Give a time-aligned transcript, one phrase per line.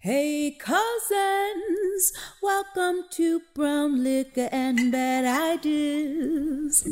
[0.00, 6.88] Hey, cousins, welcome to Brown Liquor and Bad Ideas.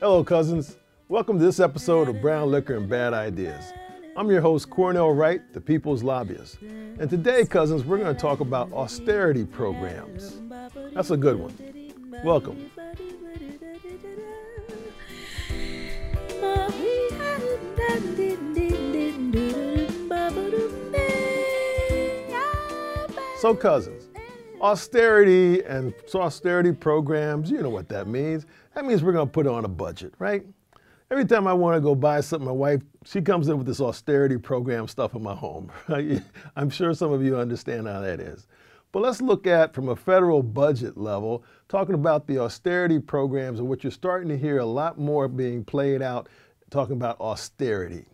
[0.00, 0.78] Hello, cousins.
[1.08, 3.74] Welcome to this episode of Brown Liquor and Bad Ideas.
[4.16, 6.62] I'm your host, Cornell Wright, the People's Lobbyist.
[6.62, 10.40] And today, cousins, we're going to talk about austerity programs.
[10.94, 11.54] That's a good one.
[12.24, 12.70] Welcome.
[23.38, 24.08] So, cousins,
[24.62, 28.46] austerity and austerity programs, you know what that means.
[28.74, 30.42] That means we're to put on a budget, right?
[31.10, 33.78] Every time I want to go buy something, my wife, she comes in with this
[33.78, 35.70] austerity program stuff in my home.
[36.56, 38.46] I'm sure some of you understand how that is.
[38.90, 43.68] But let's look at, from a federal budget level, talking about the austerity programs and
[43.68, 46.30] what you're starting to hear a lot more being played out,
[46.70, 48.06] talking about austerity.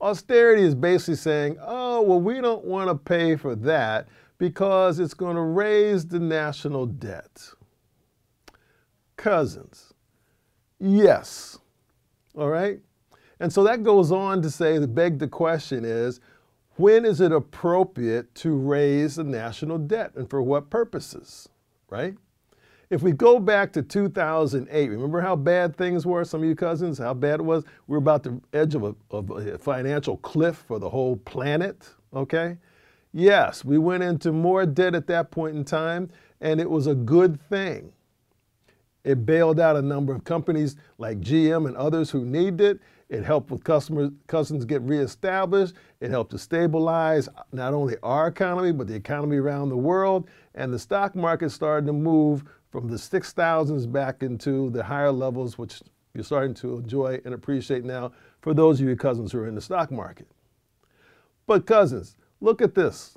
[0.00, 4.08] Austerity is basically saying, oh, well, we don't want to pay for that
[4.44, 7.48] because it's going to raise the national debt.
[9.16, 9.94] Cousins,
[10.78, 11.58] yes.
[12.36, 12.78] All right?
[13.40, 16.20] And so that goes on to say, the beg the question is,
[16.76, 21.48] when is it appropriate to raise the national debt and for what purposes,
[21.88, 22.14] right?
[22.90, 26.98] If we go back to 2008, remember how bad things were, some of you cousins,
[26.98, 27.64] how bad it was?
[27.86, 31.88] We were about the edge of a, of a financial cliff for the whole planet,
[32.12, 32.58] okay?
[33.16, 36.96] Yes, we went into more debt at that point in time, and it was a
[36.96, 37.92] good thing.
[39.04, 42.80] It bailed out a number of companies like GM and others who needed it.
[43.08, 45.74] It helped with customers, cousins get reestablished.
[46.00, 50.28] It helped to stabilize not only our economy, but the economy around the world.
[50.56, 52.42] And the stock market started to move
[52.72, 55.82] from the 6,000s back into the higher levels, which
[56.14, 59.54] you're starting to enjoy and appreciate now for those of you cousins who are in
[59.54, 60.26] the stock market.
[61.46, 63.16] But cousins, look at this.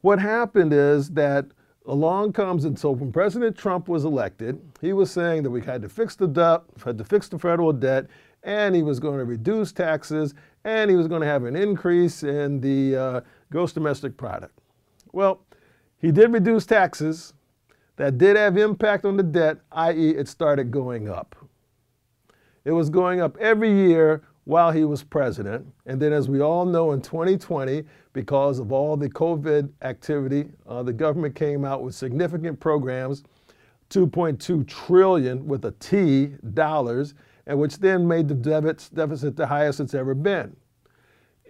[0.00, 1.46] What happened is that
[1.86, 5.82] along comes, and so when President Trump was elected, he was saying that we had
[5.82, 8.06] to fix the debt, had to fix the federal debt,
[8.42, 12.22] and he was going to reduce taxes, and he was going to have an increase
[12.22, 13.20] in the uh,
[13.50, 14.58] gross domestic product.
[15.12, 15.40] Well,
[15.98, 17.32] he did reduce taxes.
[17.96, 21.34] That did have impact on the debt, i.e., it started going up.
[22.64, 25.66] It was going up every year while he was president.
[25.86, 30.84] And then, as we all know, in 2020, because of all the COVID activity, uh,
[30.84, 33.24] the government came out with significant programs,
[33.90, 37.14] 2.2 trillion with a T dollars,
[37.48, 38.34] and which then made the
[38.94, 40.56] deficit the highest it's ever been.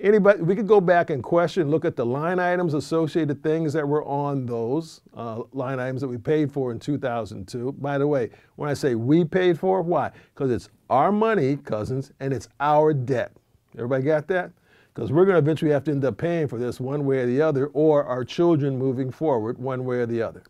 [0.00, 3.86] Anybody, we could go back and question, look at the line items, associated things that
[3.86, 7.72] were on those uh, line items that we paid for in 2002.
[7.72, 10.10] By the way, when I say we paid for, why?
[10.34, 13.32] Because it's our money, cousins, and it's our debt.
[13.76, 14.50] Everybody got that?
[14.92, 17.26] Because we're going to eventually have to end up paying for this one way or
[17.26, 20.42] the other, or our children moving forward one way or the other.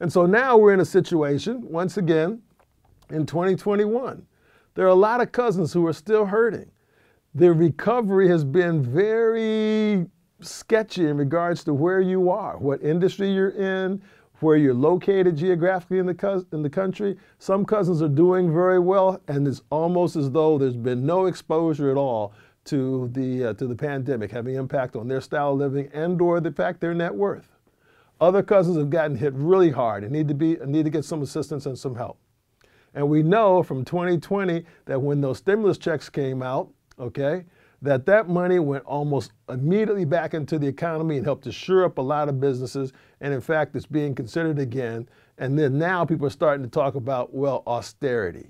[0.00, 2.42] And so now we're in a situation, once again,
[3.10, 4.26] in 2021.
[4.74, 6.70] There are a lot of cousins who are still hurting
[7.38, 10.04] the recovery has been very
[10.40, 14.02] sketchy in regards to where you are, what industry you're in,
[14.40, 17.16] where you're located geographically in the, in the country.
[17.38, 21.92] Some cousins are doing very well, and it's almost as though there's been no exposure
[21.92, 22.32] at all
[22.64, 26.40] to the, uh, to the pandemic having impact on their style of living and or
[26.40, 27.52] the fact their net worth.
[28.20, 31.22] Other cousins have gotten hit really hard and need to, be, need to get some
[31.22, 32.18] assistance and some help.
[32.94, 37.44] And we know from 2020 that when those stimulus checks came out, okay,
[37.82, 41.98] that that money went almost immediately back into the economy and helped to shore up
[41.98, 42.92] a lot of businesses.
[43.20, 45.08] And in fact, it's being considered again.
[45.38, 48.48] And then now people are starting to talk about, well, austerity.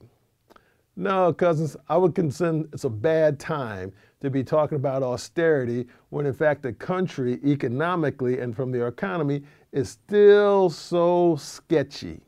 [0.97, 6.27] No, cousins, I would consider it's a bad time to be talking about austerity when
[6.27, 12.21] in fact the country economically and from the economy is still so sketchy.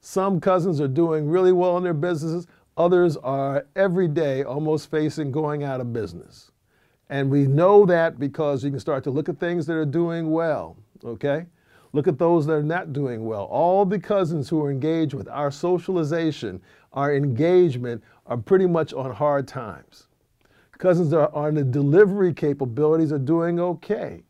[0.00, 2.46] Some cousins are doing really well in their businesses.
[2.76, 6.50] Others are every day almost facing going out of business.
[7.08, 10.32] And we know that because you can start to look at things that are doing
[10.32, 11.46] well, okay?
[11.92, 13.44] Look at those that are not doing well.
[13.44, 16.60] All the cousins who are engaged with our socialization,
[16.92, 20.08] our engagement, are pretty much on hard times.
[20.78, 24.24] Cousins that are on the delivery capabilities are doing okay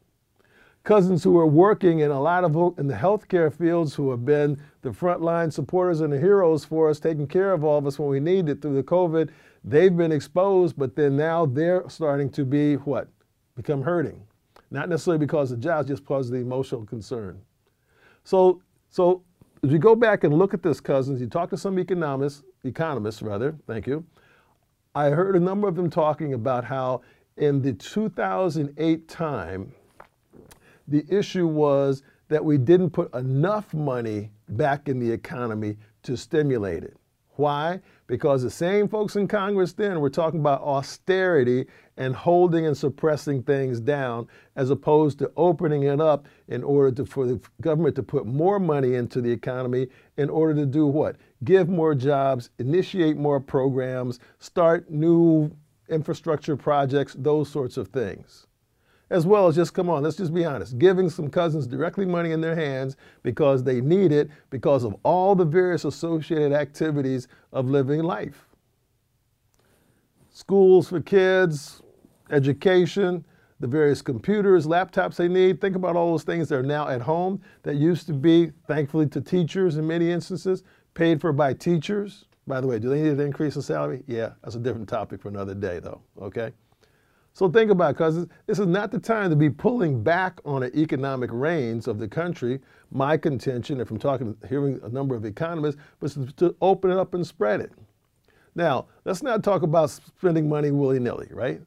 [0.84, 4.60] cousins who are working in a lot of in the healthcare fields who have been
[4.82, 8.08] the frontline supporters and the heroes for us, taking care of all of us when
[8.08, 9.30] we need it through the COVID.
[9.64, 13.08] They've been exposed, but then now they're starting to be what?
[13.56, 14.22] Become hurting.
[14.70, 17.40] Not necessarily because of jobs, just because of the emotional concern.
[18.24, 18.60] So,
[18.90, 19.22] so
[19.62, 23.22] as we go back and look at this, cousins, you talk to some economists, economists
[23.22, 24.04] rather, thank you.
[24.94, 27.00] I heard a number of them talking about how
[27.38, 29.72] in the 2008 time,
[30.88, 36.84] The issue was that we didn't put enough money back in the economy to stimulate
[36.84, 36.96] it.
[37.36, 37.80] Why?
[38.06, 41.66] Because the same folks in Congress then were talking about austerity
[41.96, 47.04] and holding and suppressing things down as opposed to opening it up in order to,
[47.04, 51.16] for the government to put more money into the economy in order to do what?
[51.42, 55.50] Give more jobs, initiate more programs, start new
[55.88, 58.46] infrastructure projects, those sorts of things
[59.10, 62.32] as well as just come on, let's just be honest, giving some cousins directly money
[62.32, 67.68] in their hands because they need it because of all the various associated activities of
[67.68, 68.48] living life.
[70.30, 71.82] Schools for kids,
[72.30, 73.24] education,
[73.60, 75.60] the various computers, laptops they need.
[75.60, 79.06] Think about all those things that are now at home that used to be, thankfully,
[79.08, 80.64] to teachers in many instances,
[80.94, 82.24] paid for by teachers.
[82.46, 84.02] By the way, do they need an increase in salary?
[84.06, 86.52] Yeah, that's a different topic for another day, though, okay?
[87.34, 88.28] So think about it, cousins.
[88.46, 92.06] This is not the time to be pulling back on the economic reins of the
[92.06, 92.60] country.
[92.92, 97.12] My contention, if I'm talking, hearing a number of economists, was to open it up
[97.12, 97.72] and spread it.
[98.54, 101.60] Now, let's not talk about spending money willy-nilly, right?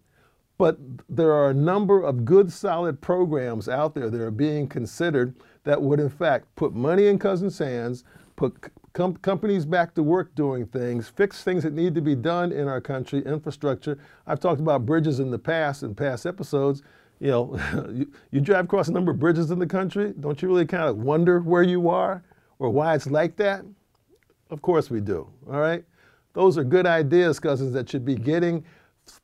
[0.58, 0.78] But
[1.10, 5.36] there are a number of good, solid programs out there that are being considered
[5.66, 8.06] that would, in fact, put money in cousins' hands,
[8.38, 8.56] put
[8.98, 12.68] com companies back to work doing things, fix things that need to be done in
[12.68, 14.00] our country, infrastructure.
[14.26, 16.82] I've talked about bridges in the past, in past episodes.
[17.20, 20.48] You know, you, you drive across a number of bridges in the country, don't you
[20.48, 22.24] really kind of wonder where you are
[22.58, 23.64] or why it's like that?
[24.50, 25.86] Of course we do, all right?
[26.34, 28.66] Those are good ideas, cousins, that should be getting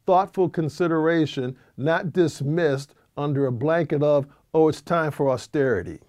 [0.05, 5.99] thoughtful consideration, not dismissed under a blanket of, oh, it's time for austerity.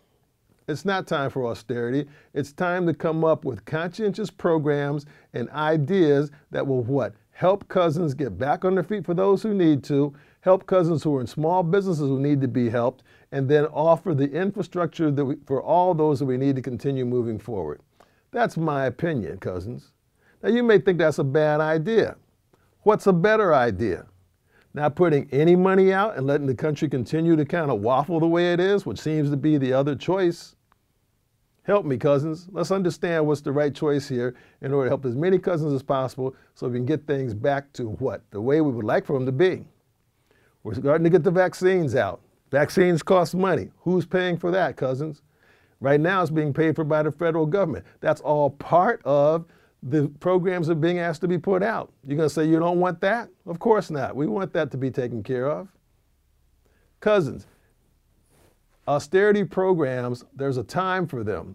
[0.67, 2.07] It's not time for austerity.
[2.33, 7.15] It's time to come up with conscientious programs and ideas that will what?
[7.33, 11.17] Help cousins get back on their feet for those who need to, help cousins who
[11.17, 13.03] are in small businesses who need to be helped,
[13.33, 17.05] and then offer the infrastructure that we, for all those that we need to continue
[17.05, 17.81] moving forward.
[18.31, 19.93] That's my opinion, cousins.
[20.43, 22.17] Now you may think that's a bad idea.
[22.83, 24.07] What's a better idea?
[24.75, 28.27] Not putting any money out and letting the country continue to kind of waffle the
[28.27, 30.57] way it is, which seems to be the other choice.
[31.63, 32.49] Help me, cousins.
[32.51, 35.83] Let's understand what's the right choice here in order to help as many cousins as
[35.83, 38.23] possible so we can get things back to what?
[38.33, 39.65] The way we would like for them to be.
[40.65, 42.21] We're starting to get the vaccines out.
[42.51, 43.71] Vaccines cost money.
[43.79, 45.23] Who's paying for that, cousins?
[45.81, 47.85] Right now, it's being paid for by the federal government.
[48.01, 49.47] That's all part of
[49.85, 51.93] the programs are being asked to be put out.
[52.07, 53.29] You're going to say you don't want that?
[53.47, 54.17] Of course not.
[54.17, 55.69] We want that to be taken care of.
[57.01, 57.47] Cousins,
[58.89, 61.55] austerity programs, there's a time for them.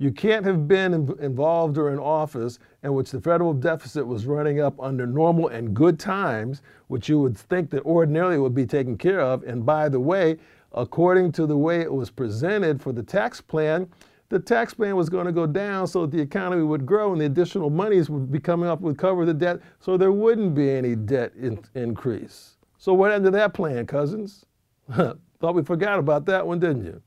[0.00, 4.60] You can't have been involved or in office in which the federal deficit was running
[4.60, 8.96] up under normal and good times, which you would think that ordinarily would be taken
[8.96, 9.42] care of.
[9.44, 10.38] And by the way,
[10.72, 13.88] according to the way it was presented for the tax plan,
[14.28, 17.26] the tax plan was going to go down so the economy would grow and the
[17.26, 20.94] additional monies would be coming up would cover the debt so there wouldn't be any
[20.94, 22.56] debt in increase.
[22.76, 24.44] So what happened to that plan, cousins?
[24.92, 27.02] Thought we forgot about that one, didn't you?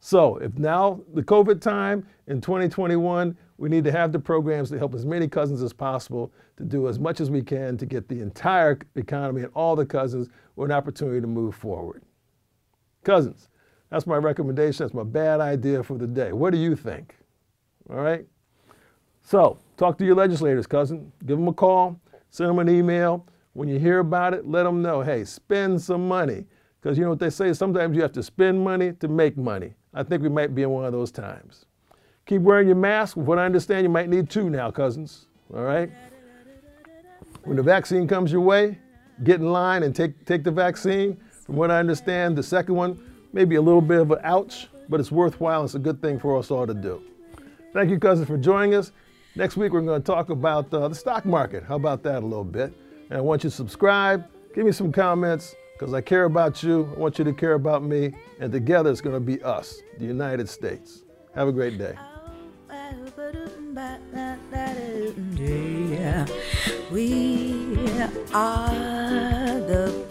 [0.00, 4.78] So if now the COVID time in 2021, we need to have the programs to
[4.78, 8.08] help as many cousins as possible to do as much as we can to get
[8.08, 12.02] the entire economy and all the cousins with an opportunity to move forward.
[13.02, 13.48] Cousins,
[13.90, 14.84] that's my recommendation.
[14.84, 16.32] That's my bad idea for the day.
[16.32, 17.16] What do you think?
[17.90, 18.26] All right?
[19.22, 21.12] So talk to your legislators, cousin.
[21.26, 23.26] Give them a call, send them an email.
[23.54, 26.46] When you hear about it, let them know, hey, spend some money.
[26.80, 29.74] Because you know what they say, sometimes you have to spend money to make money.
[29.92, 31.66] I think we might be in one of those times.
[32.26, 33.14] Keep wearing your mask.
[33.14, 35.26] From what I understand, you might need two now, cousins.
[35.52, 35.90] All right?
[37.44, 38.78] When the vaccine comes your way,
[39.24, 41.16] get in line and take, take the vaccine.
[41.44, 45.00] From what I understand, the second one, maybe a little bit of an ouch, but
[45.00, 45.64] it's worthwhile.
[45.64, 47.02] It's a good thing for us all to do.
[47.72, 48.92] Thank you, cousins, for joining us.
[49.36, 51.62] Next week, we're going to talk about uh, the stock market.
[51.62, 52.72] How about that a little bit?
[53.08, 56.90] And I want you to subscribe, give me some comments, because I care about you.
[56.96, 58.12] I want you to care about me.
[58.40, 61.04] And together, it's going to be us, the United States.
[61.34, 61.94] Have a great day.
[66.90, 67.76] We
[68.34, 70.04] are the